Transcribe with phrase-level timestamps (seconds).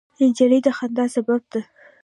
[0.27, 1.61] نجلۍ د خندا سبب ده.